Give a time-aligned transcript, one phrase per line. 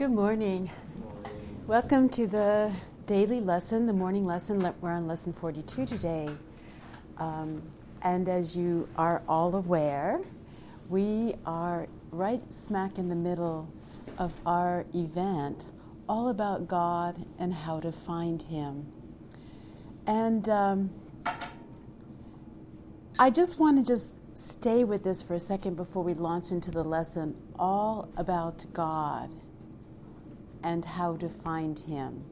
[0.00, 0.70] Good morning.
[1.66, 2.72] Welcome to the
[3.04, 4.58] daily lesson, the morning lesson.
[4.80, 6.26] We're on lesson 42 today.
[7.18, 7.62] Um,
[8.00, 10.22] and as you are all aware,
[10.88, 13.68] we are right smack in the middle
[14.16, 15.66] of our event,
[16.08, 18.90] all about God and how to find Him.
[20.06, 20.90] And um,
[23.18, 26.70] I just want to just stay with this for a second before we launch into
[26.70, 29.30] the lesson, all about God
[30.62, 32.24] and how to find Him.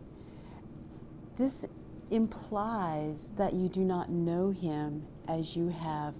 [1.36, 1.64] This
[2.10, 6.14] implies that you do not know Him as you have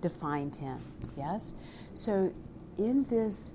[0.00, 0.78] defined Him.
[1.16, 1.54] Yes?
[1.94, 2.32] So,
[2.78, 3.52] in this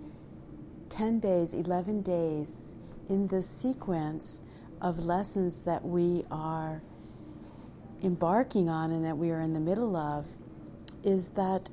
[0.89, 2.73] 10 days, 11 days,
[3.09, 4.41] in the sequence
[4.81, 6.81] of lessons that we are
[8.03, 10.25] embarking on and that we are in the middle of,
[11.03, 11.69] is that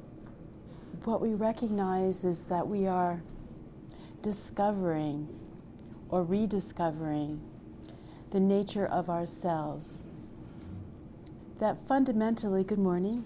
[1.05, 3.23] what we recognize is that we are
[4.23, 5.29] discovering
[6.15, 7.41] or rediscovering
[8.31, 10.05] the nature of ourselves.
[11.59, 13.25] That fundamentally, good morning,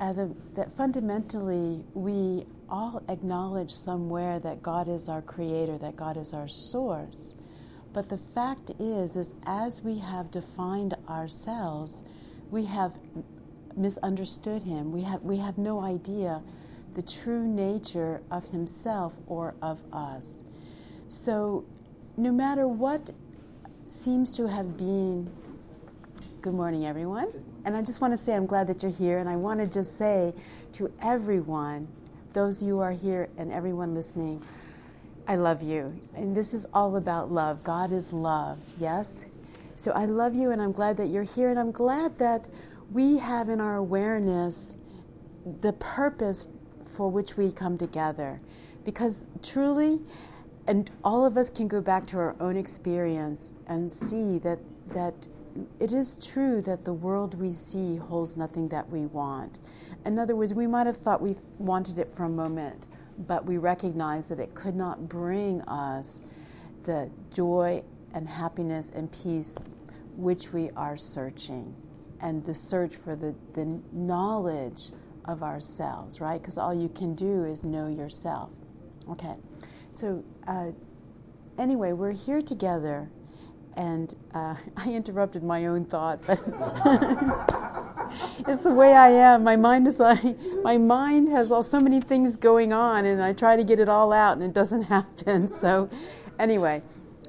[0.00, 6.16] uh, the, that fundamentally we all acknowledge somewhere that God is our creator, that God
[6.16, 7.36] is our source.
[7.92, 12.02] But the fact is, is as we have defined ourselves,
[12.50, 12.98] we have
[13.76, 14.90] misunderstood him.
[14.90, 16.42] We have, we have no idea
[16.94, 20.42] the true nature of himself or of us.
[21.06, 21.66] So
[22.16, 23.10] no matter what
[23.88, 25.30] seems to have been,
[26.42, 27.28] good morning, everyone.
[27.64, 29.18] And I just want to say I'm glad that you're here.
[29.18, 30.32] And I want to just say
[30.74, 31.88] to everyone,
[32.32, 34.42] those you who are here and everyone listening,
[35.26, 35.98] I love you.
[36.14, 37.62] And this is all about love.
[37.62, 39.24] God is love, yes?
[39.76, 41.50] So I love you and I'm glad that you're here.
[41.50, 42.46] And I'm glad that
[42.92, 44.76] we have in our awareness
[45.60, 46.46] the purpose
[46.96, 48.40] for which we come together.
[48.84, 50.00] Because truly,
[50.66, 55.28] and all of us can go back to our own experience and see that that
[55.78, 59.60] it is true that the world we see holds nothing that we want.
[60.04, 62.88] In other words, we might have thought we wanted it for a moment,
[63.26, 66.22] but we recognize that it could not bring us
[66.84, 67.82] the joy
[68.12, 69.56] and happiness and peace
[70.16, 71.74] which we are searching,
[72.20, 74.90] and the search for the, the knowledge
[75.24, 76.40] of ourselves, right?
[76.40, 78.50] Because all you can do is know yourself.
[79.10, 79.34] Okay.
[79.94, 80.72] So, uh,
[81.56, 83.08] anyway, we're here together,
[83.76, 86.40] and uh, I interrupted my own thought, but
[88.48, 89.44] it's the way I am.
[89.44, 93.34] My mind is like my mind has all so many things going on, and I
[93.34, 95.48] try to get it all out, and it doesn't happen.
[95.48, 95.88] So,
[96.40, 96.82] anyway,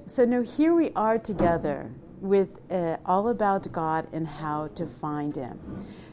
[0.08, 5.36] so now here we are together with uh, all about God and how to find
[5.36, 5.60] Him.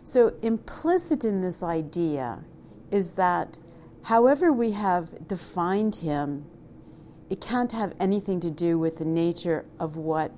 [0.05, 2.45] So, implicit in this idea
[2.91, 3.57] is that
[4.03, 6.45] however we have defined him,
[7.31, 10.33] it can't have anything to do with the nature of what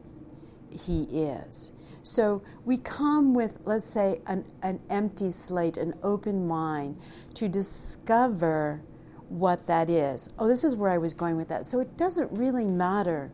[0.71, 1.73] he is.
[2.03, 7.01] So we come with, let's say, an, an empty slate, an open mind
[7.35, 8.83] to discover
[9.29, 10.29] what that is.
[10.39, 11.65] Oh, this is where I was going with that.
[11.65, 13.33] So it doesn't really matter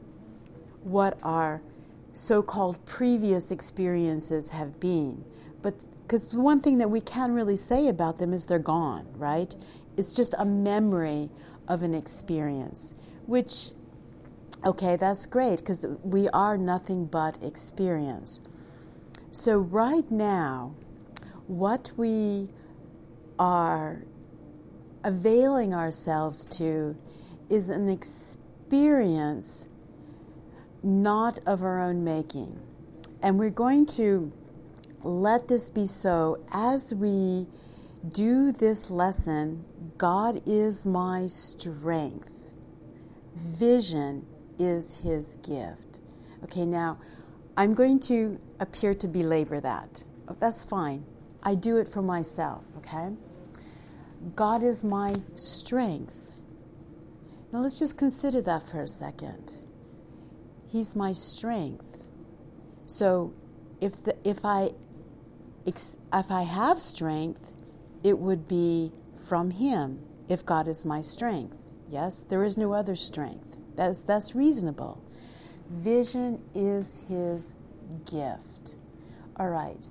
[0.82, 1.60] what our
[2.12, 5.24] so called previous experiences have been.
[5.62, 9.06] But because the one thing that we can really say about them is they're gone,
[9.14, 9.54] right?
[9.96, 11.30] It's just a memory
[11.68, 12.94] of an experience,
[13.26, 13.70] which,
[14.64, 18.40] okay, that's great because we are nothing but experience.
[19.32, 20.74] So, right now,
[21.46, 22.48] what we
[23.38, 24.02] are
[25.04, 26.96] availing ourselves to
[27.48, 29.68] is an experience
[30.82, 32.58] not of our own making.
[33.22, 34.32] And we're going to
[35.02, 37.46] let this be so as we
[38.08, 39.64] do this lesson
[39.98, 42.46] God is my strength.
[43.36, 44.26] Vision
[44.58, 45.98] is his gift.
[46.44, 46.98] Okay, now
[47.56, 50.02] I'm going to appear to belabor that.
[50.28, 51.04] Oh, that's fine.
[51.42, 53.14] I do it for myself, okay?
[54.34, 56.32] God is my strength.
[57.52, 59.56] Now let's just consider that for a second.
[60.66, 61.98] He's my strength.
[62.86, 63.32] So
[63.80, 64.70] if the, if I
[65.66, 67.49] if I have strength,
[68.02, 71.56] it would be from Him if God is my strength.
[71.88, 73.56] Yes, there is no other strength.
[73.76, 75.02] That's, that's reasonable.
[75.70, 77.54] Vision is His
[78.10, 78.76] gift.
[79.36, 79.86] All right,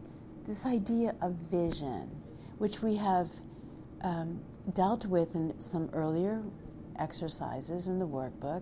[0.47, 2.09] this idea of vision,
[2.57, 3.29] which we have
[4.01, 4.39] um,
[4.73, 6.41] dealt with in some earlier
[6.97, 8.61] exercises in the workbook,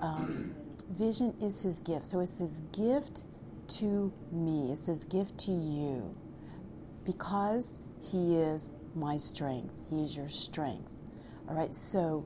[0.00, 0.54] um,
[0.90, 2.04] vision is His gift.
[2.04, 3.22] So it's His gift
[3.68, 6.14] to me, it's His gift to you
[7.06, 7.78] because
[8.10, 9.72] He is my strength.
[9.90, 10.88] He is your strength.
[11.48, 12.24] All right, so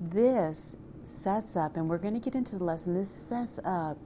[0.00, 3.98] this sets up, and we're going to get into the lesson, this sets up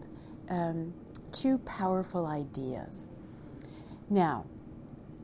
[0.48, 0.92] um,
[1.32, 3.06] two powerful ideas.
[4.08, 4.46] Now,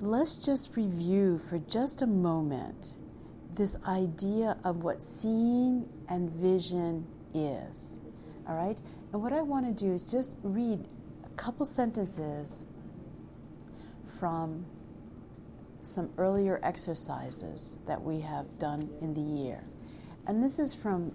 [0.00, 2.94] let's just review for just a moment
[3.54, 7.98] this idea of what seeing and vision is.
[8.48, 8.80] All right?
[9.12, 10.86] And what I want to do is just read
[11.24, 12.64] a couple sentences
[14.06, 14.64] from
[15.82, 19.62] some earlier exercises that we have done in the year.
[20.26, 21.12] And this is from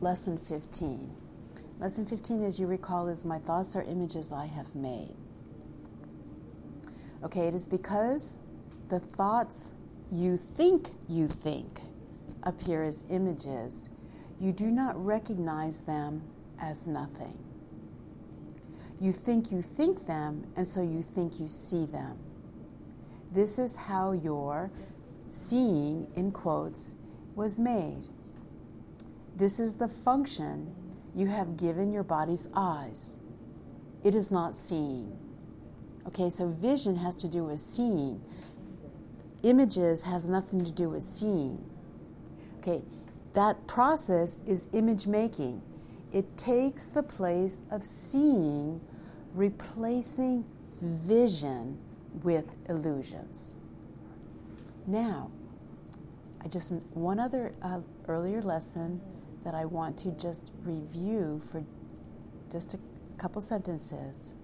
[0.00, 1.10] lesson 15.
[1.78, 5.14] Lesson 15, as you recall, is My thoughts are images I have made.
[7.22, 8.38] Okay, it is because
[8.88, 9.74] the thoughts
[10.10, 11.80] you think you think
[12.42, 13.88] appear as images,
[14.40, 16.22] you do not recognize them
[16.60, 17.36] as nothing.
[19.00, 22.18] You think you think them, and so you think you see them.
[23.32, 24.70] This is how your
[25.30, 26.94] seeing, in quotes,
[27.34, 28.08] was made.
[29.36, 30.74] This is the function
[31.14, 33.18] you have given your body's eyes.
[34.02, 35.16] It is not seeing.
[36.06, 38.20] Okay, so vision has to do with seeing.
[39.42, 41.62] Images have nothing to do with seeing.
[42.58, 42.82] Okay,
[43.34, 45.60] that process is image making.
[46.12, 48.80] It takes the place of seeing,
[49.34, 50.44] replacing
[50.80, 51.78] vision
[52.22, 53.56] with illusions.
[54.86, 55.30] Now,
[56.42, 59.00] I just one other uh, earlier lesson
[59.44, 61.62] that I want to just review for
[62.50, 62.78] just a
[63.18, 64.34] couple sentences.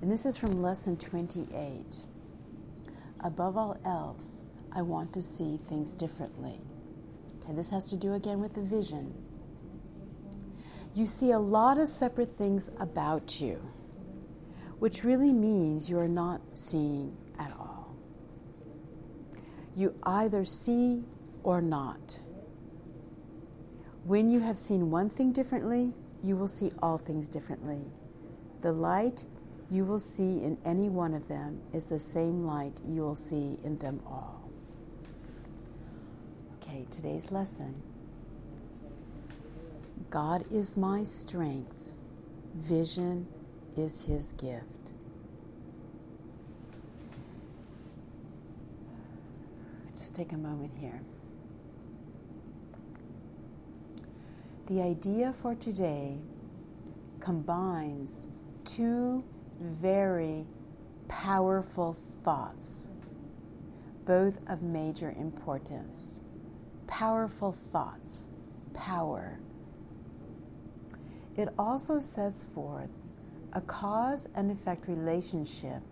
[0.00, 2.02] And this is from lesson 28.
[3.20, 4.42] Above all else,
[4.72, 6.58] I want to see things differently.
[7.42, 9.14] Okay, this has to do again with the vision.
[10.94, 13.60] You see a lot of separate things about you
[14.82, 17.94] which really means you are not seeing at all.
[19.76, 21.04] You either see
[21.44, 22.18] or not.
[24.02, 25.92] When you have seen one thing differently,
[26.24, 27.78] you will see all things differently.
[28.62, 29.24] The light
[29.70, 33.60] you will see in any one of them is the same light you will see
[33.62, 34.50] in them all.
[36.56, 37.80] Okay, today's lesson
[40.10, 41.92] God is my strength,
[42.56, 43.28] vision
[43.76, 44.64] is his gift.
[49.90, 51.00] Just take a moment here.
[54.66, 56.18] The idea for today
[57.20, 58.26] combines
[58.64, 59.22] two
[59.60, 60.46] very
[61.08, 62.88] powerful thoughts,
[64.04, 66.20] both of major importance.
[66.86, 68.32] Powerful thoughts,
[68.74, 69.38] power.
[71.36, 72.90] It also sets forth
[73.52, 75.82] a cause and effect relationship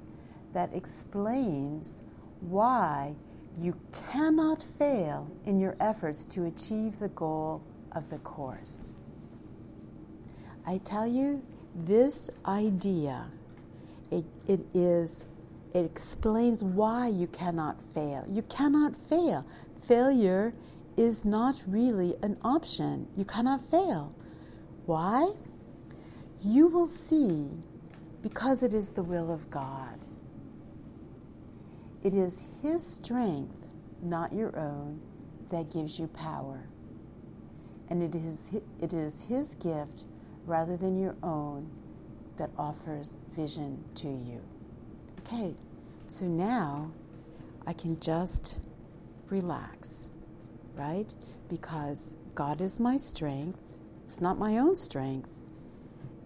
[0.52, 2.02] that explains
[2.40, 3.14] why
[3.58, 3.74] you
[4.10, 7.62] cannot fail in your efforts to achieve the goal
[7.92, 8.94] of the Course.
[10.66, 11.42] I tell you,
[11.74, 13.26] this idea,
[14.10, 15.26] it, it is,
[15.74, 18.24] it explains why you cannot fail.
[18.28, 19.44] You cannot fail.
[19.86, 20.52] Failure
[20.96, 23.06] is not really an option.
[23.16, 24.14] You cannot fail.
[24.86, 25.32] Why?
[26.44, 27.50] You will see
[28.22, 29.98] because it is the will of God.
[32.02, 33.54] It is His strength,
[34.02, 35.00] not your own,
[35.50, 36.66] that gives you power.
[37.88, 40.04] And it is, it is His gift
[40.46, 41.70] rather than your own
[42.38, 44.40] that offers vision to you.
[45.20, 45.54] Okay,
[46.06, 46.90] so now
[47.66, 48.58] I can just
[49.28, 50.10] relax,
[50.74, 51.14] right?
[51.48, 53.62] Because God is my strength,
[54.06, 55.28] it's not my own strength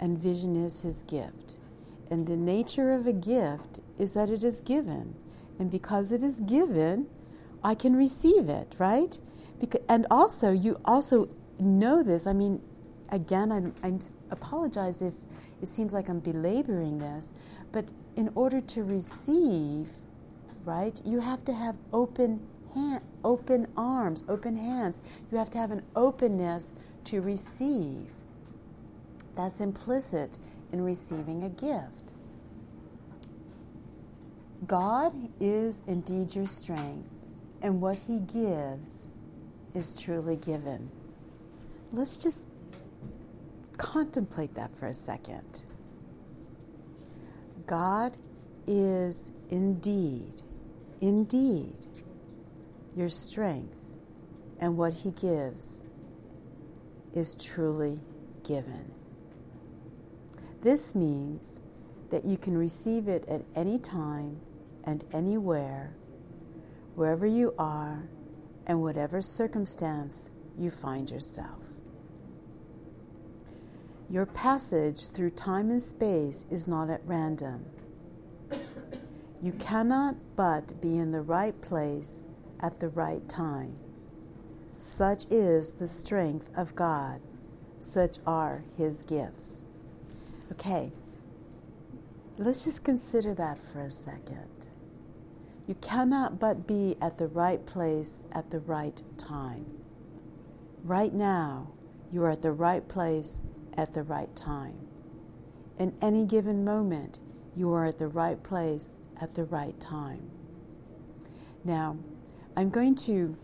[0.00, 1.56] and vision is his gift.
[2.10, 5.14] And the nature of a gift is that it is given.
[5.58, 7.06] And because it is given,
[7.62, 9.18] I can receive it, right?
[9.58, 12.26] Because, and also, you also know this.
[12.26, 12.60] I mean,
[13.10, 13.98] again, I, I
[14.30, 15.14] apologize if
[15.62, 17.32] it seems like I'm belaboring this,
[17.72, 19.88] but in order to receive,
[20.64, 22.40] right, you have to have open
[22.74, 25.00] hand, open arms, open hands.
[25.30, 26.74] You have to have an openness
[27.04, 28.10] to receive.
[29.36, 30.38] That's implicit
[30.72, 32.12] in receiving a gift.
[34.66, 37.08] God is indeed your strength,
[37.60, 39.08] and what He gives
[39.74, 40.90] is truly given.
[41.92, 42.46] Let's just
[43.76, 45.64] contemplate that for a second.
[47.66, 48.16] God
[48.66, 50.42] is indeed,
[51.00, 51.74] indeed
[52.96, 53.74] your strength,
[54.60, 55.82] and what He gives
[57.12, 58.00] is truly
[58.44, 58.90] given.
[60.64, 61.60] This means
[62.08, 64.40] that you can receive it at any time
[64.84, 65.94] and anywhere,
[66.94, 68.08] wherever you are,
[68.66, 71.60] and whatever circumstance you find yourself.
[74.08, 77.66] Your passage through time and space is not at random.
[79.42, 82.26] You cannot but be in the right place
[82.60, 83.76] at the right time.
[84.78, 87.20] Such is the strength of God.
[87.80, 89.60] Such are His gifts.
[90.52, 90.92] Okay,
[92.38, 94.48] let's just consider that for a second.
[95.66, 99.64] You cannot but be at the right place at the right time.
[100.84, 101.72] Right now,
[102.12, 103.38] you are at the right place
[103.76, 104.76] at the right time.
[105.78, 107.18] In any given moment,
[107.56, 110.30] you are at the right place at the right time.
[111.64, 111.96] Now,
[112.56, 113.36] I'm going to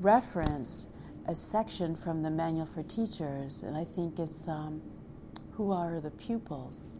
[0.00, 0.88] reference
[1.26, 4.80] a section from the Manual for Teachers, and I think it's um,
[5.56, 6.92] Who Are the Pupils?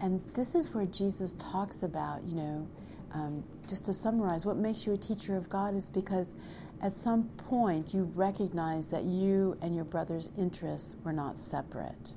[0.00, 2.68] And this is where Jesus talks about, you know,
[3.12, 6.34] um, just to summarize, what makes you a teacher of God is because
[6.80, 12.14] at some point you recognize that you and your brother's interests were not separate.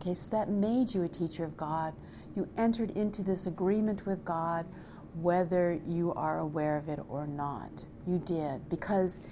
[0.00, 1.94] Okay, so that made you a teacher of God.
[2.36, 4.66] You entered into this agreement with God,
[5.14, 7.86] whether you are aware of it or not.
[8.06, 9.22] You did, because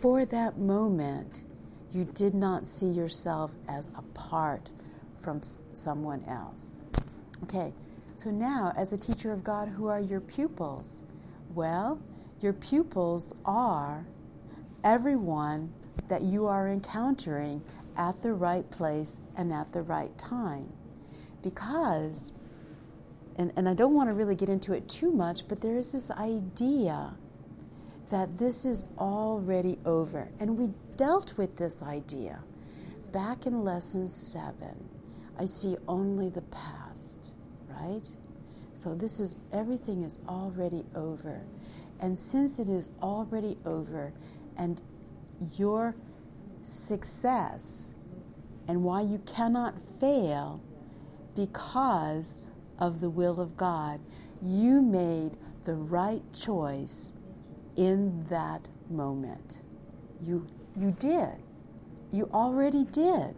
[0.00, 1.42] for that moment,
[1.92, 4.70] you did not see yourself as apart
[5.16, 5.40] from
[5.74, 6.76] someone else.
[7.44, 7.72] Okay,
[8.16, 11.02] so now as a teacher of God, who are your pupils?
[11.54, 12.00] Well,
[12.40, 14.04] your pupils are
[14.84, 15.72] everyone
[16.08, 17.62] that you are encountering
[17.96, 20.72] at the right place and at the right time.
[21.42, 22.32] Because,
[23.36, 25.92] and, and I don't want to really get into it too much, but there is
[25.92, 27.14] this idea
[28.10, 30.28] that this is already over.
[30.40, 30.70] And we
[31.00, 32.38] dealt with this idea
[33.10, 34.86] back in lesson seven.
[35.38, 37.32] I see only the past,
[37.70, 38.06] right?
[38.74, 41.40] So this is everything is already over.
[42.00, 44.12] And since it is already over,
[44.58, 44.78] and
[45.56, 45.96] your
[46.64, 47.94] success
[48.68, 50.60] and why you cannot fail
[51.34, 52.40] because
[52.78, 54.00] of the will of God,
[54.42, 57.14] you made the right choice
[57.78, 59.62] in that moment.
[60.22, 60.46] You,
[60.80, 61.36] you did.
[62.10, 63.34] You already did.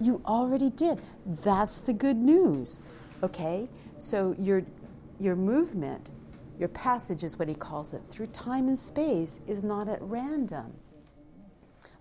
[0.00, 1.00] You already did.
[1.26, 2.82] That's the good news.
[3.22, 3.68] Okay?
[3.98, 4.62] So your,
[5.18, 6.10] your movement,
[6.58, 10.72] your passage is what he calls it, through time and space is not at random.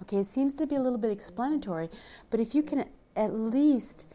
[0.03, 1.89] Okay, it seems to be a little bit explanatory,
[2.29, 4.13] but if you can at least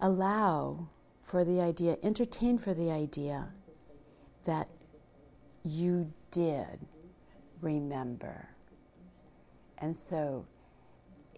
[0.00, 0.88] allow
[1.22, 3.48] for the idea, entertain for the idea
[4.44, 4.68] that
[5.64, 6.78] you did
[7.60, 8.48] remember.
[9.78, 10.46] And so,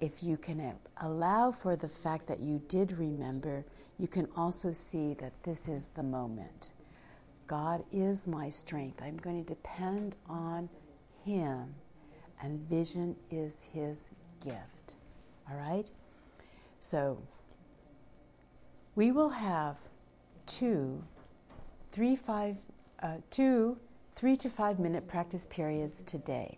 [0.01, 3.65] if you can allow for the fact that you did remember,
[3.99, 6.73] you can also see that this is the moment.
[7.47, 9.01] God is my strength.
[9.03, 10.69] I'm going to depend on
[11.25, 11.75] Him,
[12.43, 14.13] and vision is His
[14.45, 14.95] gift.
[15.51, 15.91] All right?
[16.79, 17.19] So,
[18.95, 19.79] we will have
[20.47, 21.03] two,
[21.91, 22.57] three, five,
[23.03, 23.79] uh, two
[24.17, 26.57] three to five minute practice periods today.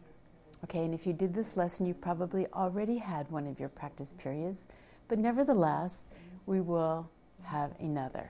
[0.65, 4.12] Okay, and if you did this lesson, you probably already had one of your practice
[4.12, 4.67] periods,
[5.07, 6.09] but nevertheless,
[6.47, 7.09] we will
[7.45, 8.29] have another.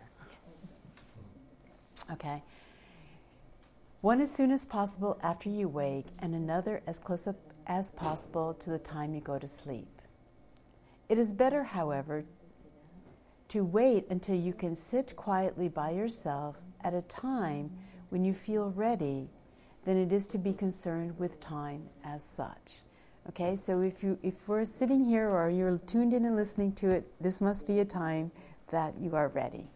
[2.12, 2.42] Okay.
[4.00, 8.54] One as soon as possible after you wake, and another as close up as possible
[8.54, 9.88] to the time you go to sleep.
[11.08, 12.24] It is better, however,
[13.48, 17.70] to wait until you can sit quietly by yourself at a time
[18.10, 19.30] when you feel ready
[19.88, 22.82] than it is to be concerned with time as such.
[23.26, 26.90] Okay, so if you if we're sitting here or you're tuned in and listening to
[26.90, 28.30] it, this must be a time
[28.70, 29.70] that you are ready.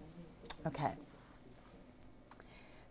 [0.66, 0.92] Okay.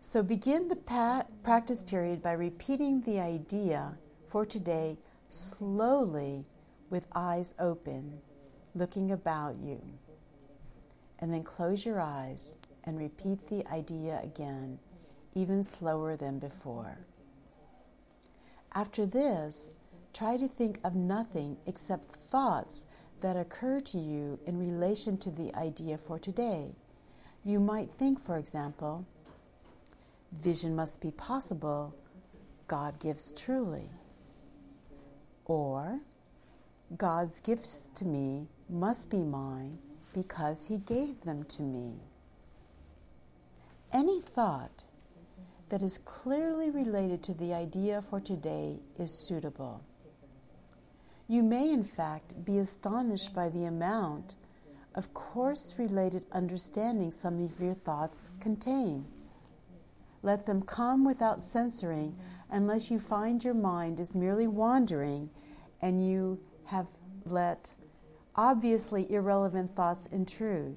[0.00, 4.98] So begin the pa- practice period by repeating the idea for today
[5.28, 6.44] slowly
[6.90, 8.18] with eyes open,
[8.74, 9.80] looking about you.
[11.20, 14.80] And then close your eyes and repeat the idea again
[15.34, 16.98] even slower than before.
[18.74, 19.70] After this,
[20.14, 22.86] try to think of nothing except thoughts
[23.20, 26.74] that occur to you in relation to the idea for today.
[27.44, 29.04] You might think, for example,
[30.32, 31.94] vision must be possible,
[32.66, 33.88] God gives truly.
[35.44, 36.00] Or,
[36.96, 39.78] God's gifts to me must be mine
[40.14, 42.00] because He gave them to me.
[43.92, 44.82] Any thought
[45.72, 49.82] that is clearly related to the idea for today is suitable.
[51.28, 54.34] You may, in fact, be astonished by the amount
[54.96, 59.06] of course related understanding some of your thoughts contain.
[60.22, 62.18] Let them come without censoring
[62.50, 65.30] unless you find your mind is merely wandering
[65.80, 66.86] and you have
[67.24, 67.72] let
[68.36, 70.76] obviously irrelevant thoughts intrude.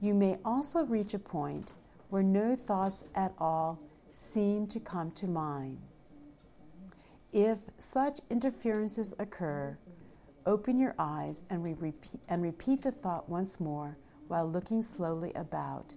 [0.00, 1.74] You may also reach a point
[2.08, 3.78] where no thoughts at all
[4.12, 5.78] seem to come to mind.
[7.32, 9.76] If such interferences occur,
[10.46, 13.96] open your eyes and, re- repeat, and repeat the thought once more
[14.28, 15.94] while looking slowly about.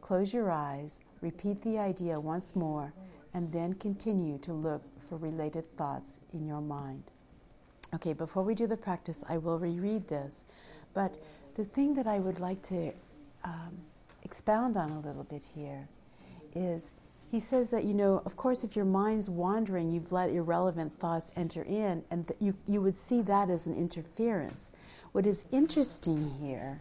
[0.00, 2.92] Close your eyes, repeat the idea once more,
[3.34, 7.04] and then continue to look for related thoughts in your mind.
[7.94, 10.44] Okay, before we do the practice, I will reread this.
[10.92, 11.18] But
[11.54, 12.92] the thing that I would like to
[13.44, 13.78] um,
[14.22, 15.88] expound on a little bit here
[16.54, 16.94] is
[17.30, 21.30] he says that, you know, of course, if your mind's wandering, you've let irrelevant thoughts
[21.36, 24.72] enter in, and th- you, you would see that as an interference.
[25.12, 26.80] What is interesting here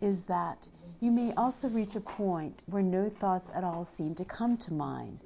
[0.00, 0.68] is that
[1.00, 4.72] you may also reach a point where no thoughts at all seem to come to
[4.72, 5.20] mind.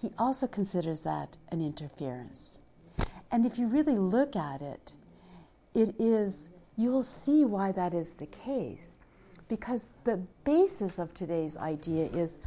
[0.00, 2.58] He also considers that an interference.
[3.32, 4.92] And if you really look at it,
[5.74, 8.92] it is, you will see why that is the case.
[9.48, 12.38] Because the basis of today's idea is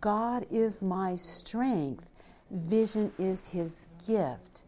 [0.00, 2.04] God is my strength,
[2.50, 4.62] vision is his gift.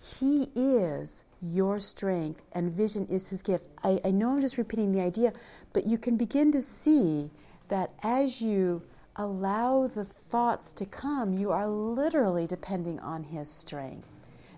[0.00, 3.64] He is your strength, and vision is his gift.
[3.82, 5.32] I, I know I'm just repeating the idea,
[5.72, 7.30] but you can begin to see
[7.68, 8.82] that as you
[9.16, 14.08] allow the thoughts to come, you are literally depending on His strength.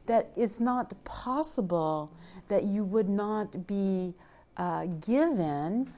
[0.06, 2.10] That it's not possible
[2.48, 4.14] that you would not be
[4.56, 5.92] uh, given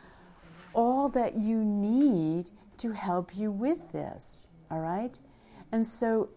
[0.75, 4.49] all that you need to help you with this.
[4.71, 5.19] All right?
[5.73, 6.29] And so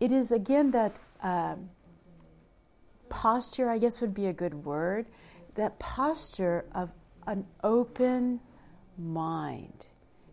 [0.00, 1.56] it is again that uh,
[3.08, 5.06] posture, I guess would be a good word,
[5.54, 6.90] that posture of
[7.26, 8.40] an open
[8.98, 9.88] mind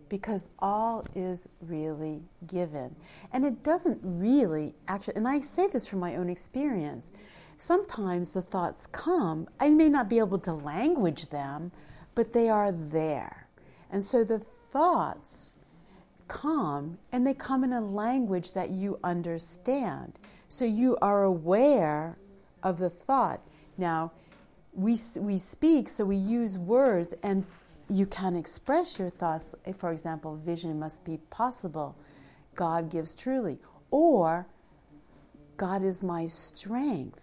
[0.10, 2.94] because all is really given.
[3.32, 7.14] And it doesn't really actually, and I say this from my own experience,
[7.58, 11.72] sometimes the thoughts come, I may not be able to language them,
[12.14, 13.48] but they are there.
[13.90, 15.54] And so the thoughts
[16.28, 20.18] come, and they come in a language that you understand.
[20.48, 22.18] So you are aware
[22.64, 23.42] of the thought.
[23.78, 24.12] Now,
[24.74, 27.46] we, we speak, so we use words, and
[27.90, 29.54] you can express your thoughts.
[29.78, 31.96] For example, vision must be possible.
[32.56, 33.60] God gives truly.
[33.92, 34.48] Or,
[35.58, 37.20] God is my strength.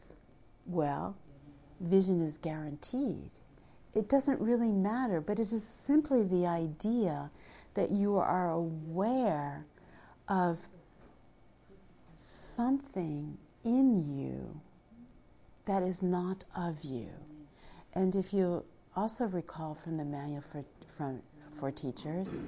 [0.67, 1.17] Well,
[1.81, 3.31] vision is guaranteed.
[3.95, 7.31] It doesn't really matter, but it is simply the idea
[7.75, 9.65] that you are aware
[10.29, 10.59] of
[12.17, 14.61] something in you
[15.65, 17.09] that is not of you.
[17.95, 18.65] And if you
[18.97, 21.21] also recall from the manual for, from,
[21.59, 22.41] for teachers,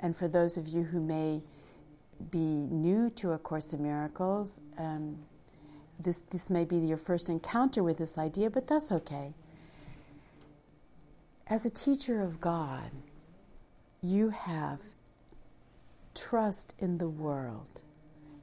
[0.00, 1.42] and for those of you who may
[2.30, 5.16] be new to A Course in Miracles, um,
[6.00, 9.32] this, this may be your first encounter with this idea, but that's okay.
[11.50, 12.90] As a teacher of God,
[14.02, 14.80] you have
[16.14, 17.80] trust in the world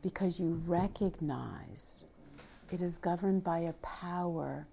[0.02, 2.08] because you recognize
[2.72, 4.66] it is governed by a power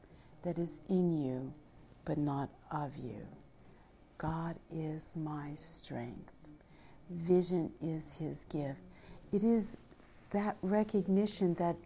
[0.45, 1.53] that is in you
[2.07, 3.21] but not of you.
[4.17, 6.33] God is my strength.
[7.11, 8.81] Vision is his gift.
[9.31, 9.77] It is
[10.31, 11.77] that recognition that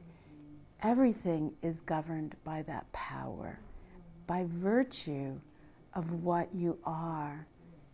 [0.80, 3.58] everything is governed by that power,
[4.28, 5.40] by virtue
[5.96, 7.46] of what you are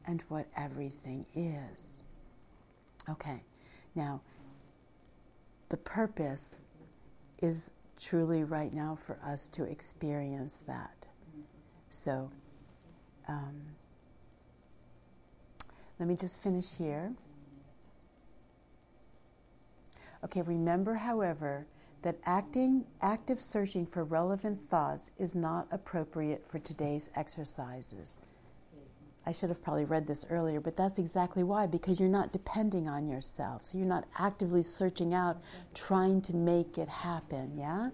[0.06, 2.02] and what everything is.
[3.08, 3.42] Okay,
[3.94, 4.20] now
[5.68, 6.58] the purpose
[7.40, 11.06] is truly right now for us to experience that.
[11.90, 12.28] So,
[13.28, 13.62] um,
[16.00, 17.12] let me just finish here.
[20.24, 21.66] Okay, remember, however,
[22.02, 28.20] that acting, active searching for relevant thoughts is not appropriate for today's exercises.
[29.24, 32.88] I should have probably read this earlier, but that's exactly why, because you're not depending
[32.88, 33.62] on yourself.
[33.62, 35.40] So you're not actively searching out,
[35.74, 37.90] trying to make it happen, yeah?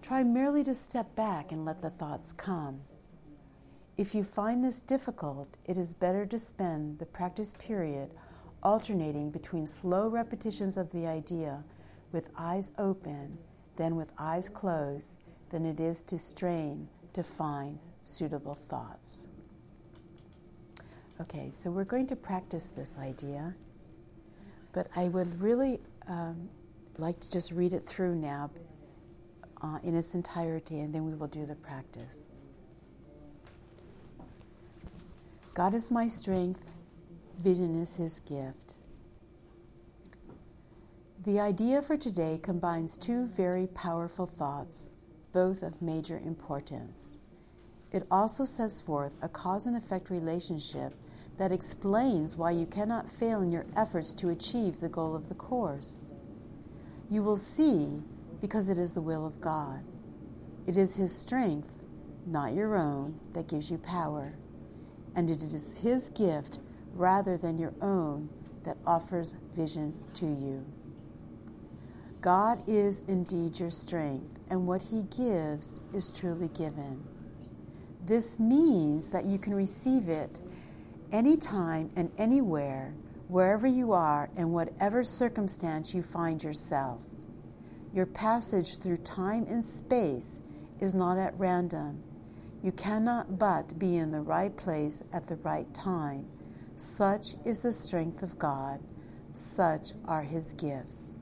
[0.00, 2.80] Try merely to step back and let the thoughts come.
[3.98, 8.10] If you find this difficult, it is better to spend the practice period
[8.62, 11.62] alternating between slow repetitions of the idea
[12.14, 13.36] with eyes open
[13.74, 15.08] than with eyes closed
[15.50, 19.26] than it is to strain to find suitable thoughts.
[21.20, 23.52] Okay, so we're going to practice this idea,
[24.72, 26.48] but I would really um,
[26.98, 28.48] like to just read it through now
[29.60, 32.30] uh, in its entirety and then we will do the practice.
[35.54, 36.64] God is my strength,
[37.42, 38.74] vision is his gift.
[41.24, 44.92] The idea for today combines two very powerful thoughts,
[45.32, 47.18] both of major importance.
[47.92, 50.92] It also sets forth a cause and effect relationship
[51.38, 55.34] that explains why you cannot fail in your efforts to achieve the goal of the
[55.34, 56.02] Course.
[57.08, 58.02] You will see
[58.42, 59.82] because it is the will of God.
[60.66, 61.78] It is His strength,
[62.26, 64.34] not your own, that gives you power,
[65.14, 66.58] and it is His gift
[66.92, 68.28] rather than your own
[68.64, 70.62] that offers vision to you.
[72.24, 77.04] God is indeed your strength, and what He gives is truly given.
[78.06, 80.40] This means that you can receive it
[81.12, 82.94] anytime and anywhere,
[83.28, 86.98] wherever you are, in whatever circumstance you find yourself.
[87.92, 90.38] Your passage through time and space
[90.80, 92.02] is not at random.
[92.62, 96.24] You cannot but be in the right place at the right time.
[96.76, 98.80] Such is the strength of God,
[99.34, 101.16] such are His gifts.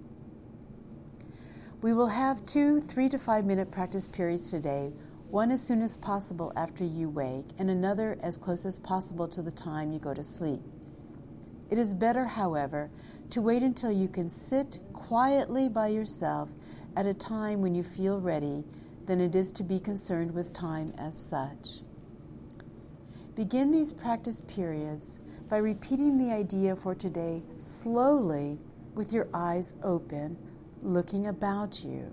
[1.82, 4.92] We will have two three to five minute practice periods today,
[5.30, 9.42] one as soon as possible after you wake, and another as close as possible to
[9.42, 10.60] the time you go to sleep.
[11.70, 12.88] It is better, however,
[13.30, 16.48] to wait until you can sit quietly by yourself
[16.96, 18.64] at a time when you feel ready
[19.06, 21.80] than it is to be concerned with time as such.
[23.34, 25.18] Begin these practice periods
[25.48, 28.56] by repeating the idea for today slowly
[28.94, 30.36] with your eyes open
[30.82, 32.12] looking about you.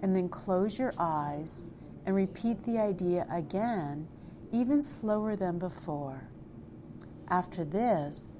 [0.00, 1.68] And then close your eyes
[2.06, 4.06] and repeat the idea again,
[4.52, 6.28] even slower than before.
[7.28, 8.36] After this,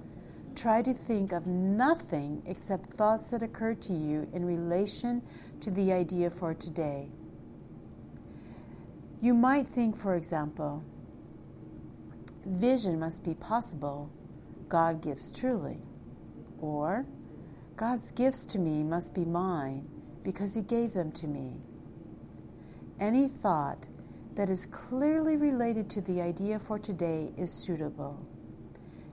[0.55, 5.23] try to think of nothing except thoughts that occur to you in relation
[5.61, 7.09] to the idea for today.
[9.21, 10.85] You might think, for example,
[12.45, 14.11] vision must be possible,
[14.69, 15.79] God gives truly.
[16.61, 17.07] Or,
[17.77, 19.89] God's gifts to me must be mine
[20.23, 21.57] because He gave them to me.
[23.01, 23.87] Any thought
[24.37, 28.25] that is clearly related to the idea for today is suitable.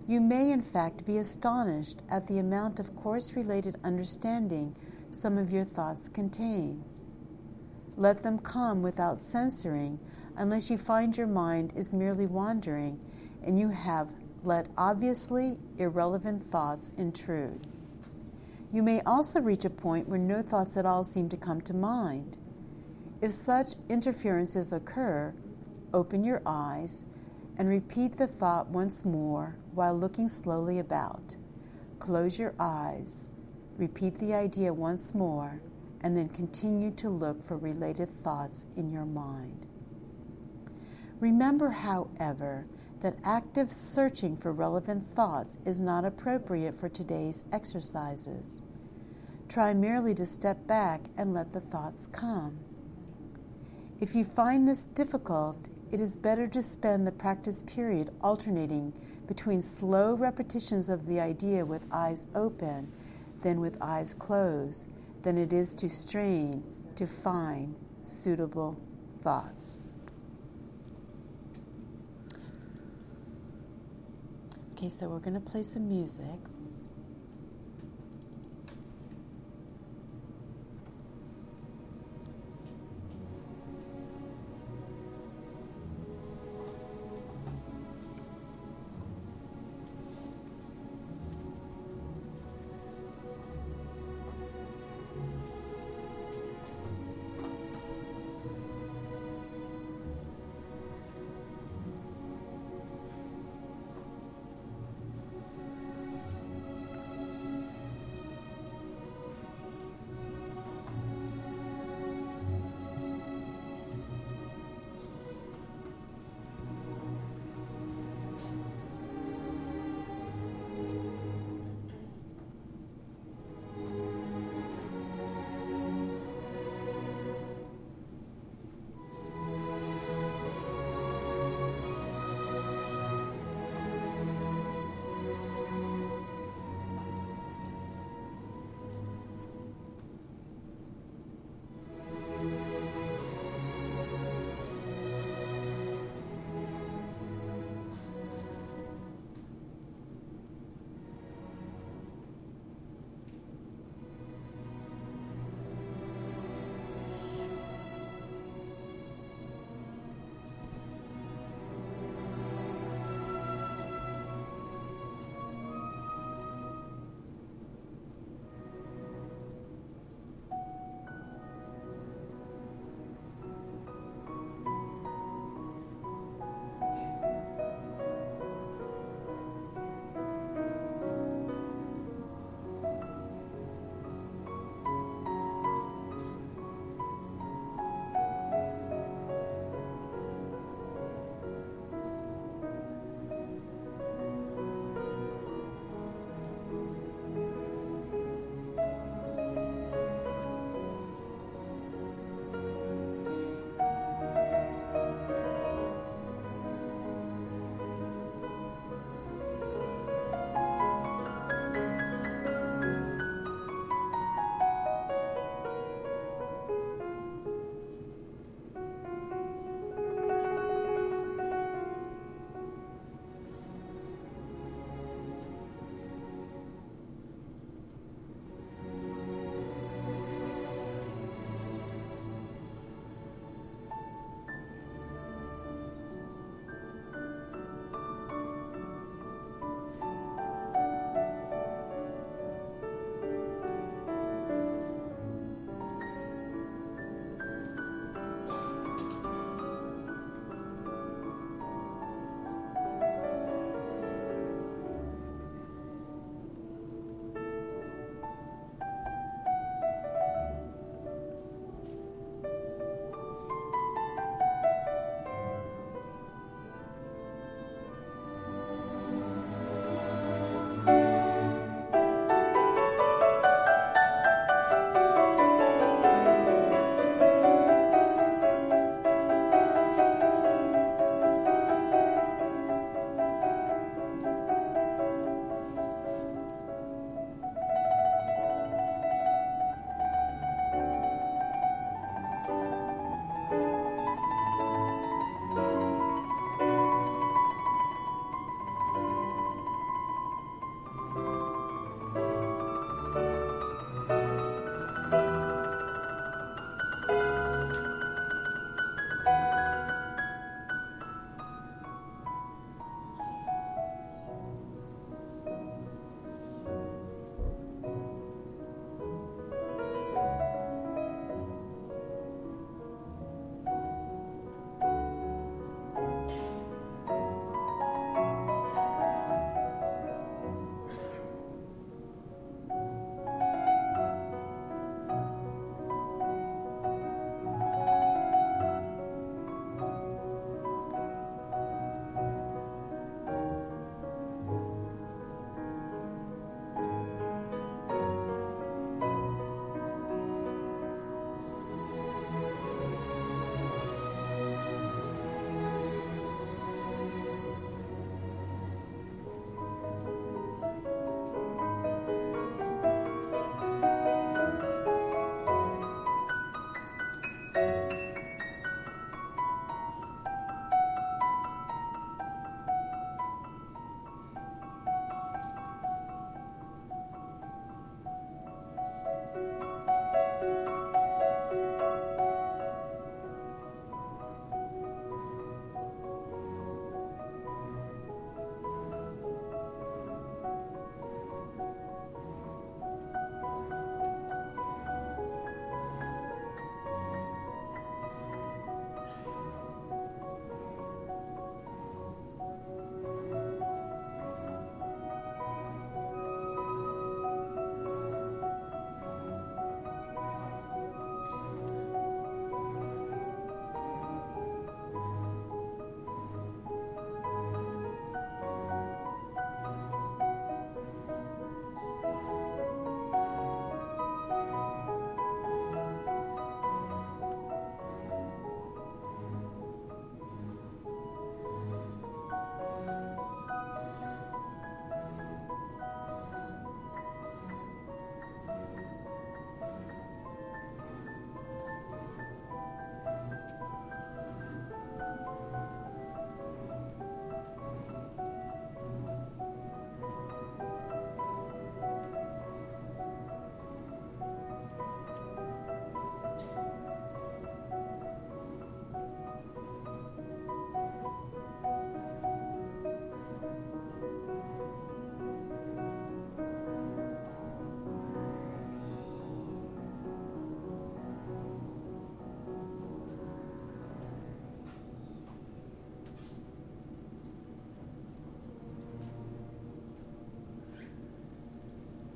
[0.08, 4.76] You may, in fact, be astonished at the amount of course related understanding
[5.12, 6.84] some of your thoughts contain.
[7.97, 10.00] Let them come without censoring
[10.38, 13.00] unless you find your mind is merely wandering
[13.43, 14.08] and you have
[14.43, 17.67] let obviously irrelevant thoughts intrude.
[18.74, 21.74] You may also reach a point where no thoughts at all seem to come to
[21.74, 22.38] mind.
[23.22, 25.34] If such interferences occur,
[25.94, 27.04] open your eyes
[27.58, 31.36] and repeat the thought once more while looking slowly about.
[32.00, 33.28] Close your eyes,
[33.78, 35.62] repeat the idea once more,
[36.02, 39.68] and then continue to look for related thoughts in your mind.
[41.20, 42.66] Remember, however,
[43.02, 48.62] that active searching for relevant thoughts is not appropriate for today's exercises.
[49.50, 52.58] Try merely to step back and let the thoughts come.
[54.00, 55.58] If you find this difficult,
[55.92, 58.94] it is better to spend the practice period alternating
[59.28, 62.92] between slow repetitions of the idea with eyes open
[63.42, 64.86] than with eyes closed
[65.24, 66.64] than it is to strain
[66.96, 68.80] to find suitable
[69.22, 69.91] thoughts.
[74.82, 76.26] Okay, so we're going to play some music.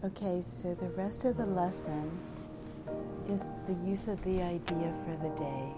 [0.06, 2.12] Okay, so the rest of the lesson
[3.28, 5.74] is the use of the idea for the day.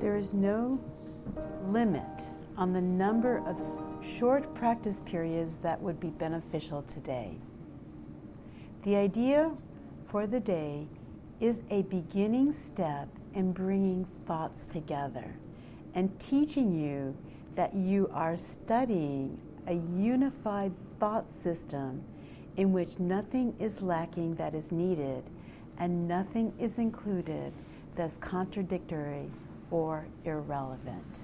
[0.00, 0.80] There is no
[1.68, 2.02] limit
[2.56, 3.60] on the number of
[4.02, 7.36] short practice periods that would be beneficial today.
[8.84, 9.52] The idea
[10.06, 10.86] for the day
[11.40, 15.36] is a beginning step in bringing thoughts together
[15.94, 17.14] and teaching you
[17.54, 22.02] that you are studying a unified thought system
[22.56, 25.24] in which nothing is lacking that is needed
[25.78, 27.52] and nothing is included
[27.96, 29.30] that's contradictory
[29.70, 31.20] or irrelevant.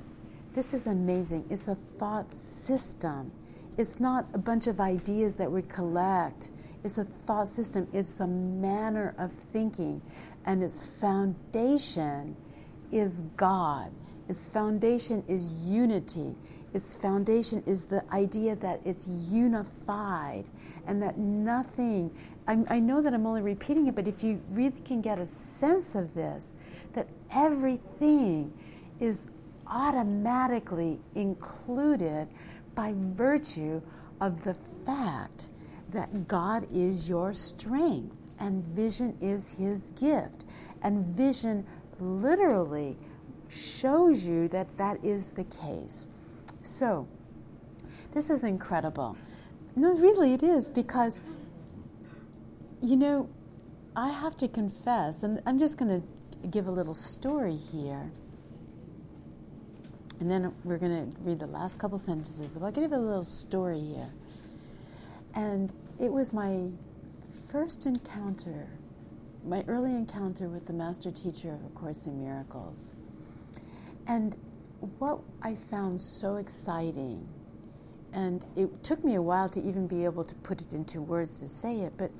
[0.54, 1.44] This is amazing.
[1.50, 3.30] It's a thought system.
[3.78, 6.50] It's not a bunch of ideas that we collect.
[6.82, 7.86] It's a thought system.
[7.92, 10.02] It's a manner of thinking.
[10.46, 12.36] And its foundation
[12.90, 13.92] is God.
[14.28, 16.34] Its foundation is unity.
[16.72, 20.44] Its foundation is the idea that it's unified
[20.86, 22.10] and that nothing,
[22.46, 25.26] I, I know that I'm only repeating it, but if you really can get a
[25.26, 26.56] sense of this,
[26.92, 28.52] that everything
[29.00, 29.28] is
[29.66, 32.28] automatically included
[32.74, 33.80] by virtue
[34.20, 34.54] of the
[34.84, 35.48] fact
[35.90, 40.44] that God is your strength and vision is his gift.
[40.82, 41.66] And vision
[41.98, 42.96] literally
[43.48, 46.06] shows you that that is the case.
[46.70, 47.08] So,
[48.14, 49.16] this is incredible.
[49.74, 51.20] No, really, it is because,
[52.80, 53.28] you know,
[53.96, 58.12] I have to confess, and I'm just going to give a little story here.
[60.20, 62.54] And then we're going to read the last couple sentences.
[62.54, 64.08] But I'll give a little story here.
[65.34, 66.68] And it was my
[67.50, 68.68] first encounter,
[69.44, 72.94] my early encounter with the master teacher of A Course in Miracles.
[74.06, 74.36] And
[74.98, 77.26] what I found so exciting,
[78.12, 81.40] and it took me a while to even be able to put it into words
[81.40, 82.10] to say it, but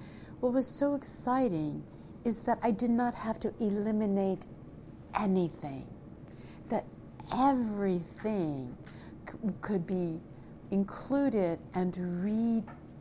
[0.41, 1.83] what was so exciting
[2.25, 4.47] is that I did not have to eliminate
[5.15, 5.87] anything,
[6.69, 6.85] that
[7.35, 8.77] everything
[9.29, 10.21] c- could be
[10.71, 11.95] included and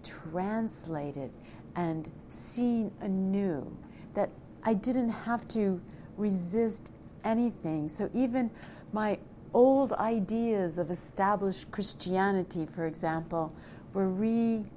[0.04, 1.32] retranslated
[1.76, 3.76] and seen anew,
[4.14, 4.30] that
[4.64, 5.82] I didn't have to
[6.18, 6.92] resist
[7.24, 7.88] anything.
[7.90, 8.50] So even
[8.92, 9.20] my
[9.54, 13.54] old ideas of established Christianity, for example,
[13.94, 14.70] were reinterpreted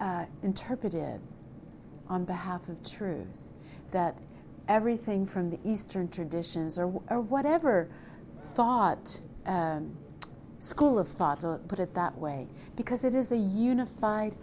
[0.00, 3.38] uh, on behalf of truth.
[3.90, 4.18] That
[4.68, 7.88] everything from the Eastern traditions or, or whatever
[8.54, 9.96] thought, um,
[10.58, 14.36] school of thought, to put it that way, because it is a unified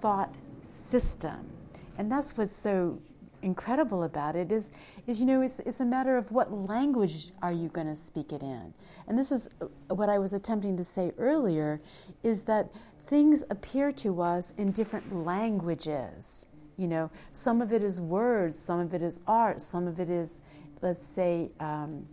[0.00, 1.50] thought system.
[1.98, 2.98] And that's what's so
[3.44, 4.72] incredible about it is,
[5.06, 8.32] is you know, it's, it's a matter of what language are you going to speak
[8.32, 8.74] it in.
[9.06, 11.80] And this is uh, what I was attempting to say earlier,
[12.22, 12.70] is that
[13.06, 16.46] things appear to us in different languages.
[16.76, 20.10] You know, some of it is words, some of it is art, some of it
[20.10, 20.40] is,
[20.82, 22.06] let's say, um,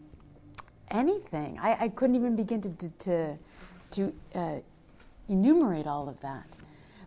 [0.90, 1.58] anything.
[1.60, 3.38] I, I, couldn't even begin to, to,
[3.92, 4.56] to uh,
[5.30, 6.46] enumerate all of that.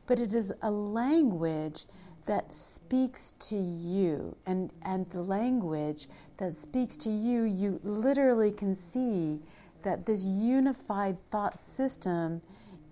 [0.06, 1.84] But it is a language
[2.26, 6.08] that speaks to you and, and the language
[6.38, 9.40] that speaks to you, you literally can see
[9.82, 12.40] that this unified thought system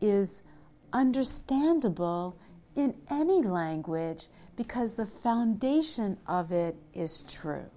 [0.00, 0.42] is
[0.92, 2.36] understandable
[2.76, 7.70] in any language because the foundation of it is true.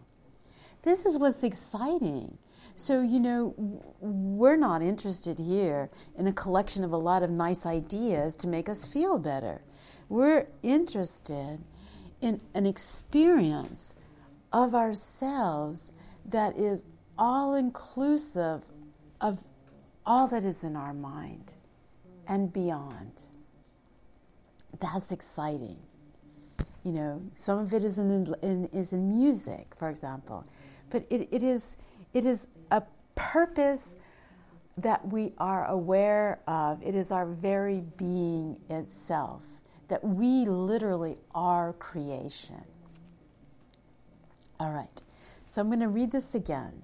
[0.82, 2.38] This is what's exciting.
[2.76, 3.56] So, you know,
[4.02, 8.68] we're not interested here in a collection of a lot of nice ideas to make
[8.68, 9.62] us feel better.
[10.10, 11.60] We're interested
[12.22, 13.96] in an experience
[14.54, 15.94] of ourselves
[16.26, 16.88] that is
[17.18, 18.62] all inclusive
[19.22, 19.44] of
[20.06, 21.54] all that is in our mind
[22.28, 23.12] and beyond.
[24.80, 25.78] That's exciting.
[26.84, 30.46] You know, some of it is in, in is in music, for example,
[30.92, 31.78] but it, it is
[32.14, 32.84] it is a
[33.16, 33.96] purpose
[34.78, 36.84] that we are aware of.
[36.84, 39.42] It is our very being itself
[39.88, 42.64] that we literally are creation.
[44.60, 45.02] All right,
[45.48, 46.82] so I'm going to read this again.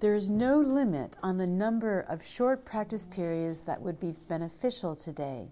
[0.00, 4.94] There is no limit on the number of short practice periods that would be beneficial
[4.94, 5.48] today.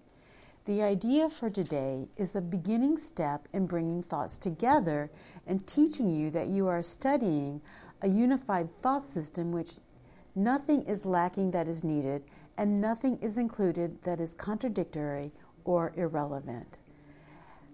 [0.65, 5.09] The idea for today is the beginning step in bringing thoughts together
[5.47, 7.61] and teaching you that you are studying
[8.03, 9.77] a unified thought system which
[10.35, 12.23] nothing is lacking that is needed
[12.57, 15.31] and nothing is included that is contradictory
[15.63, 16.79] or irrelevant.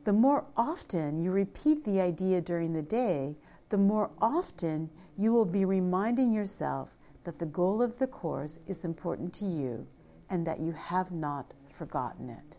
[0.04, 3.36] The more often you repeat the idea during the day,
[3.70, 8.86] the more often you will be reminding yourself that the goal of the Course is
[8.86, 9.86] important to you,
[10.30, 12.58] and that you have not forgotten it.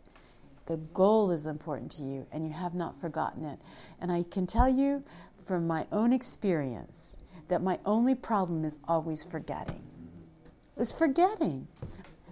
[0.66, 3.58] The goal is important to you, and you have not forgotten it.
[4.00, 5.02] And I can tell you
[5.46, 7.16] from my own experience
[7.48, 9.80] that my only problem is always forgetting.
[10.76, 11.66] It's forgetting.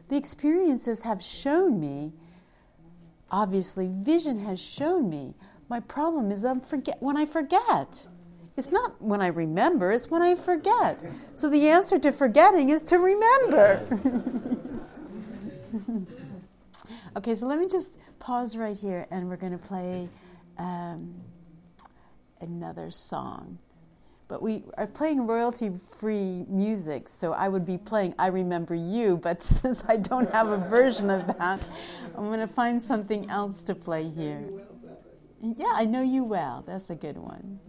[0.08, 2.12] The experiences have shown me,
[3.30, 5.34] obviously, vision has shown me.
[5.68, 8.06] My problem is I'm forget when I forget.
[8.56, 11.02] It's not when I remember, it's when I forget.
[11.34, 13.86] So the answer to forgetting is to remember.
[17.16, 20.08] okay, so let me just pause right here and we're going to play
[20.56, 21.14] um,
[22.40, 23.58] another song.
[24.28, 25.70] But we are playing royalty
[26.00, 30.48] free music, so I would be playing I Remember You, but since I don't have
[30.48, 31.60] a version of that,
[32.16, 34.42] I'm going to find something else to play here.
[35.40, 36.64] Yeah, I know you well.
[36.66, 37.60] That's a good one.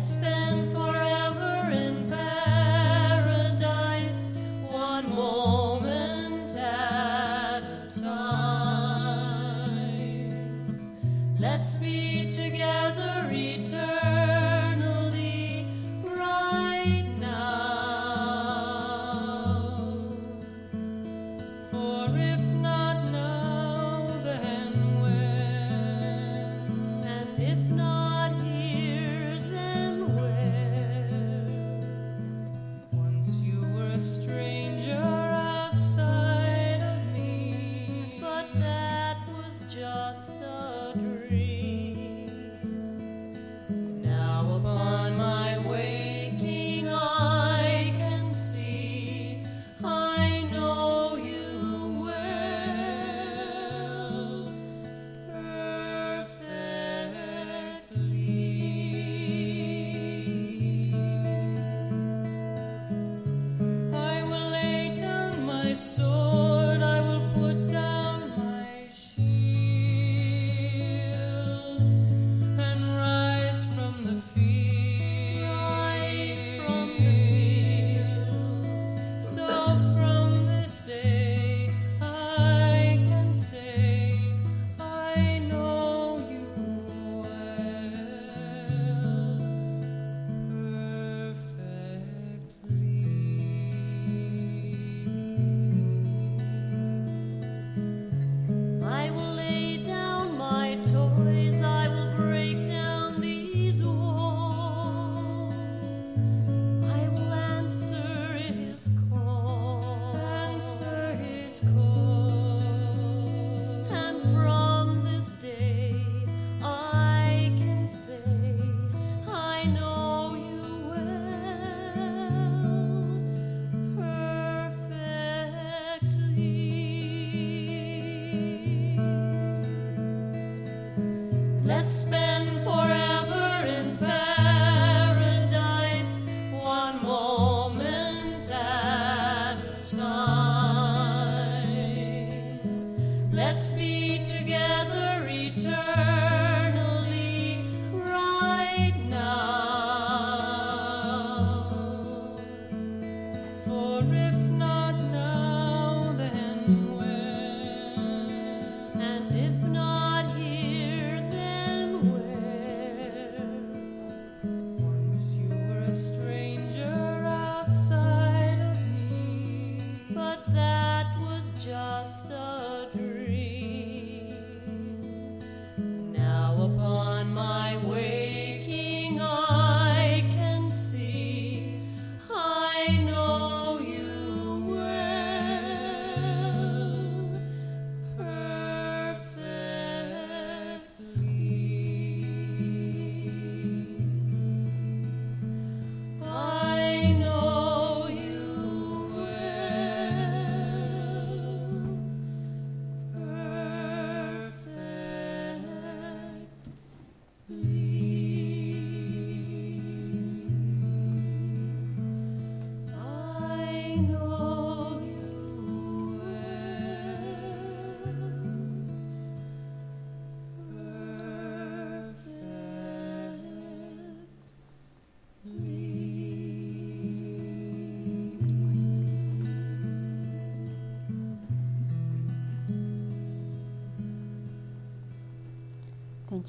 [0.00, 0.39] spend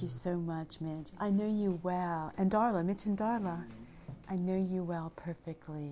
[0.01, 1.09] Thank you so much, Mitch.
[1.19, 2.33] I know you well.
[2.39, 3.63] And Darla, Mitch and Darla,
[4.27, 5.91] I know you well perfectly.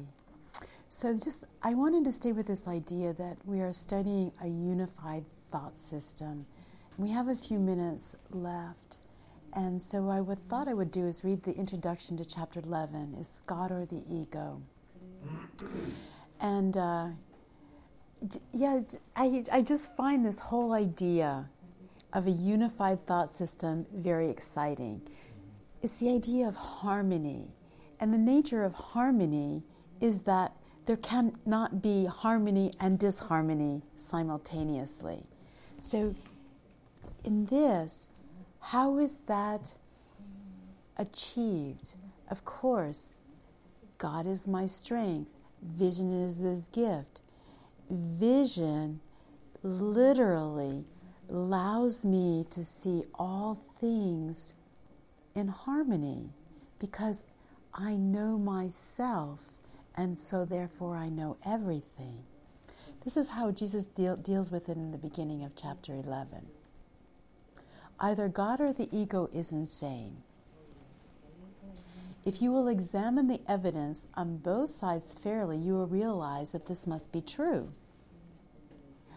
[0.87, 5.25] So, just I wanted to stay with this idea that we are studying a unified
[5.51, 6.47] thought system.
[6.97, 8.97] We have a few minutes left.
[9.53, 13.15] And so, I would, thought I would do is read the introduction to chapter 11
[13.21, 14.59] Is God or the Ego?
[16.41, 17.09] And uh,
[18.53, 18.81] yeah,
[19.15, 21.47] I, I just find this whole idea
[22.13, 25.01] of a unified thought system very exciting.
[25.81, 27.47] It's the idea of harmony.
[27.99, 29.63] And the nature of harmony
[30.01, 30.53] is that
[30.85, 35.23] there cannot be harmony and disharmony simultaneously.
[35.79, 36.15] So,
[37.23, 38.09] in this,
[38.59, 39.75] how is that
[40.97, 41.93] achieved?
[42.29, 43.13] Of course,
[43.97, 45.29] God is my strength,
[45.61, 47.21] vision is His gift.
[47.89, 48.99] Vision
[49.61, 50.85] literally
[51.29, 54.53] allows me to see all things
[55.35, 56.29] in harmony
[56.79, 57.25] because
[57.73, 59.39] I know myself
[59.95, 62.23] and so therefore I know everything.
[63.03, 66.45] This is how Jesus deal, deals with it in the beginning of chapter 11.
[67.99, 70.17] Either God or the ego is insane.
[72.25, 76.85] If you will examine the evidence on both sides fairly, you will realize that this
[76.85, 77.71] must be true.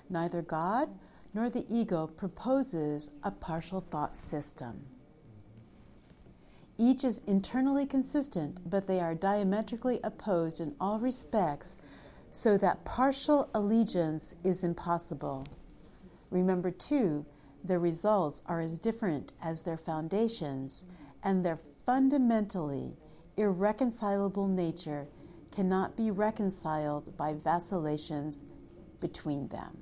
[0.08, 0.88] Neither God
[1.34, 4.84] nor the ego proposes a partial thought system.
[6.78, 11.76] Each is internally consistent, but they are diametrically opposed in all respects,
[12.32, 15.46] so that partial allegiance is impossible.
[16.30, 17.24] Remember, too,
[17.64, 20.84] their results are as different as their foundations,
[21.22, 22.96] and their fundamentally
[23.36, 25.06] irreconcilable nature
[25.50, 28.44] cannot be reconciled by vacillations
[29.00, 29.76] between them.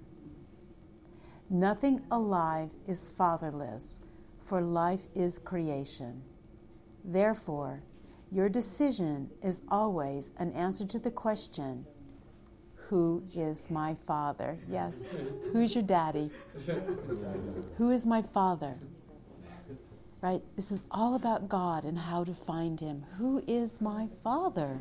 [1.52, 3.98] Nothing alive is fatherless,
[4.44, 6.22] for life is creation.
[7.04, 7.82] Therefore,
[8.30, 11.84] your decision is always an answer to the question
[12.76, 14.58] Who is my father?
[14.70, 15.00] Yes.
[15.52, 16.30] Who's your daddy?
[17.78, 18.76] Who is my father?
[20.22, 20.42] Right?
[20.54, 23.04] This is all about God and how to find him.
[23.18, 24.78] Who is my father?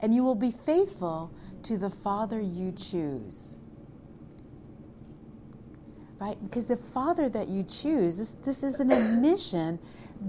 [0.00, 1.34] And you will be faithful
[1.64, 3.58] to the father you choose
[6.18, 6.36] right?
[6.42, 9.78] Because the Father that you choose, this, this is an admission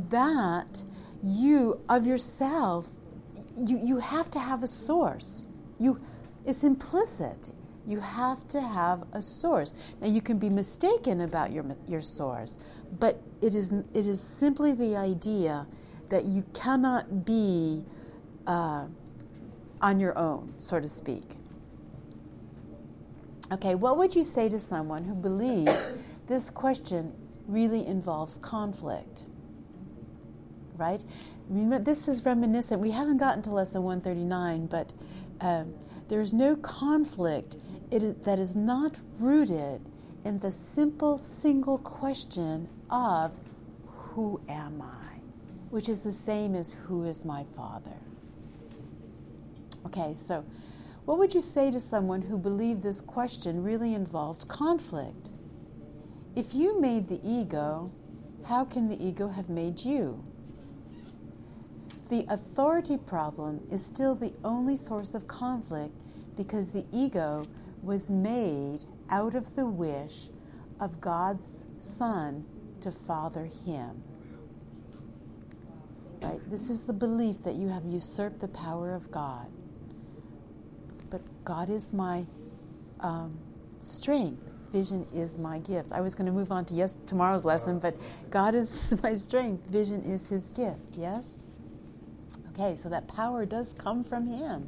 [0.09, 0.83] that
[1.23, 2.87] you, of yourself,
[3.55, 5.47] you, you have to have a source.
[5.79, 5.99] You,
[6.45, 7.51] it's implicit.
[7.87, 9.73] You have to have a source.
[10.01, 12.57] Now, you can be mistaken about your, your source,
[12.99, 15.65] but it is, it is simply the idea
[16.09, 17.83] that you cannot be
[18.45, 18.85] uh,
[19.81, 21.23] on your own, so to speak.
[23.51, 25.91] Okay, what would you say to someone who believes
[26.27, 27.13] this question
[27.47, 29.23] really involves conflict?
[30.75, 31.03] Right?
[31.49, 32.81] This is reminiscent.
[32.81, 34.91] We haven't gotten to lesson 139, but
[35.39, 35.63] uh,
[36.09, 37.55] there's no conflict
[37.89, 39.81] that is not rooted
[40.25, 43.31] in the simple single question of
[43.95, 45.19] who am I?
[45.69, 47.95] Which is the same as who is my father.
[49.85, 50.43] Okay, so
[51.07, 55.29] what would you say to someone who believed this question really involved conflict?
[56.35, 57.89] If you made the ego,
[58.43, 60.21] how can the ego have made you?
[62.09, 65.95] The authority problem is still the only source of conflict
[66.35, 67.47] because the ego
[67.81, 68.79] was made
[69.09, 70.27] out of the wish
[70.81, 72.43] of God's Son
[72.81, 74.03] to father him.
[76.21, 76.41] Right?
[76.51, 79.47] This is the belief that you have usurped the power of God
[81.47, 82.25] God is my
[82.99, 83.39] um,
[83.79, 84.43] strength.
[84.73, 85.93] Vision is my gift.
[85.93, 87.95] I was going to move on to yes tomorrow's lesson, but
[88.29, 89.65] God is my strength.
[89.67, 90.97] Vision is His gift.
[90.97, 91.37] Yes.
[92.49, 94.67] Okay, so that power does come from Him.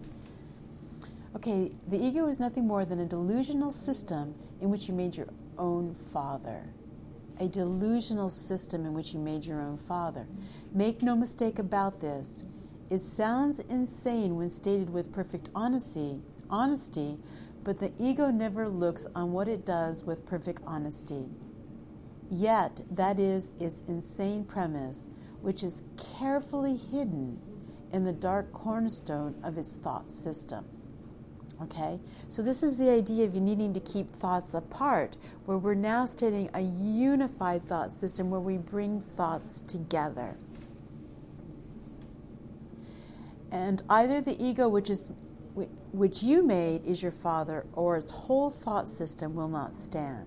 [1.36, 5.28] Okay, the ego is nothing more than a delusional system in which you made your
[5.58, 6.64] own father.
[7.42, 10.26] A delusional system in which you made your own father.
[10.74, 12.46] Make no mistake about this.
[12.90, 17.18] It sounds insane when stated with perfect honesty, honesty,
[17.64, 21.28] but the ego never looks on what it does with perfect honesty.
[22.32, 25.10] Yet, that is its insane premise,
[25.42, 25.84] which is
[26.18, 27.40] carefully hidden
[27.92, 30.66] in the dark cornerstone of its thought system.
[31.62, 32.00] Okay?
[32.30, 36.06] So, this is the idea of you needing to keep thoughts apart, where we're now
[36.06, 40.38] stating a unified thought system where we bring thoughts together.
[43.52, 45.12] And either the ego, which is
[45.92, 50.26] which you made, is your father, or its whole thought system will not stand.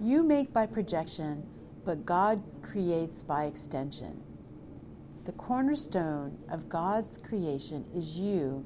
[0.00, 1.46] You make by projection,
[1.84, 4.22] but God creates by extension.
[5.24, 8.64] The cornerstone of God's creation is you,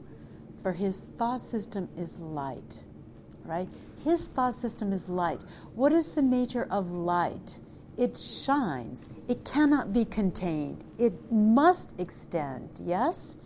[0.62, 2.82] for his thought system is light,
[3.44, 3.68] right?
[4.04, 5.42] His thought system is light.
[5.74, 7.58] What is the nature of light?
[7.98, 9.08] It shines.
[9.28, 10.84] It cannot be contained.
[10.98, 13.38] It must extend, yes?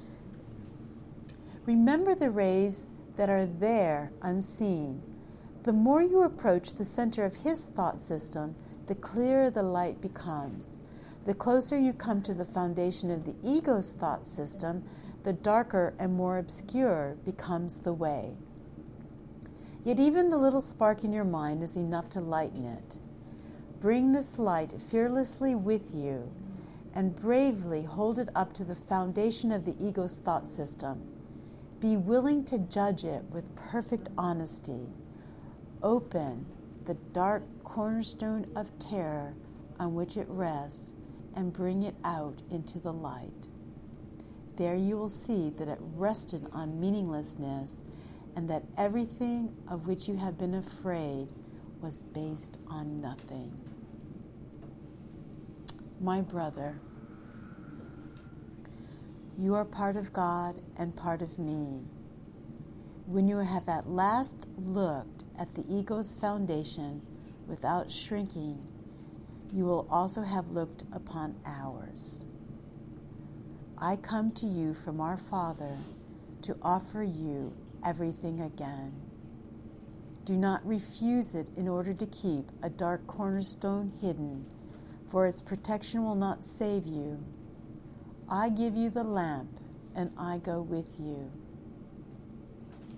[1.67, 2.87] Remember the rays
[3.17, 5.03] that are there unseen.
[5.65, 8.55] The more you approach the center of his thought system,
[8.87, 10.79] the clearer the light becomes.
[11.25, 14.85] The closer you come to the foundation of the ego's thought system,
[15.25, 18.37] the darker and more obscure becomes the way.
[19.83, 22.97] Yet even the little spark in your mind is enough to lighten it.
[23.81, 26.31] Bring this light fearlessly with you
[26.95, 31.03] and bravely hold it up to the foundation of the ego's thought system.
[31.81, 34.87] Be willing to judge it with perfect honesty.
[35.83, 36.47] Open
[36.87, 39.35] the dark cornerstone of terror
[39.79, 40.95] on which it rests
[41.35, 43.49] and bring it out into the light.
[44.57, 47.83] There you will see that it rested on meaninglessness
[48.37, 51.29] and that everything of which you have been afraid
[51.83, 53.53] was based on nothing.
[56.01, 56.79] My brother,
[59.39, 61.83] you are part of God and part of me.
[63.07, 67.03] When you have at last looked at the ego's foundation
[67.47, 68.59] without shrinking,
[69.53, 72.25] you will also have looked upon ours.
[73.79, 75.77] I come to you from our Father
[76.43, 77.53] to offer you
[77.85, 78.93] everything again.
[80.25, 84.47] Do not refuse it in order to keep a dark cornerstone hidden,
[85.11, 87.23] for its protection will not save you.
[88.29, 89.51] I give you the lamp,
[89.95, 91.31] and I go with you.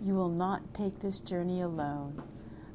[0.02, 2.22] You will not take this journey alone.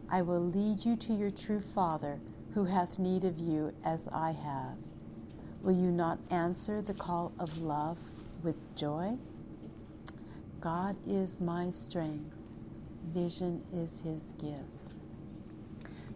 [0.10, 2.20] I will lead you to your true Father,
[2.54, 4.78] who hath need of you as I have.
[5.64, 7.98] Will you not answer the call of love
[8.44, 9.18] with joy?
[10.62, 12.36] God is my strength.
[13.14, 14.62] Vision is his gift.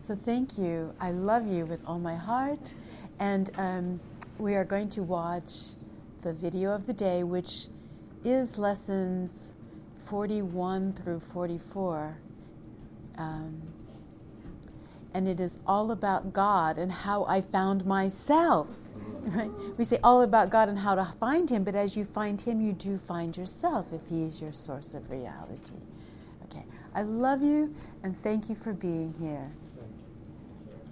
[0.01, 0.93] So thank you.
[0.99, 2.73] I love you with all my heart.
[3.19, 3.99] And um,
[4.37, 5.51] we are going to watch
[6.27, 7.67] the video of the day, which
[8.25, 9.53] is lessons
[10.09, 12.17] 41 through 44.
[13.17, 13.61] Um,
[15.13, 18.67] and it is all about God and how I found myself.
[19.27, 19.51] Right?
[19.77, 22.61] We say all about God and how to find Him, but as you find Him,
[22.61, 25.75] you do find yourself if He is your source of reality.
[26.45, 26.63] Okay,
[26.95, 29.51] I love you and thank you for being here.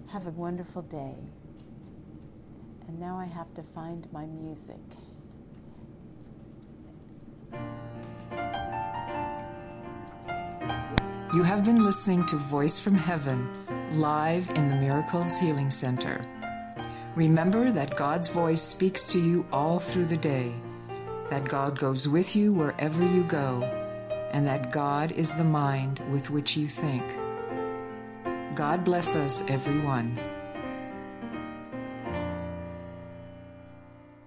[0.07, 1.15] Have a wonderful day.
[2.89, 4.81] And now I have to find my music.
[11.33, 13.49] You have been listening to Voice from Heaven
[13.99, 16.25] live in the Miracles Healing Center.
[17.15, 20.53] Remember that God's voice speaks to you all through the day,
[21.29, 23.63] that God goes with you wherever you go,
[24.31, 27.03] and that God is the mind with which you think.
[28.55, 30.19] God bless us, everyone.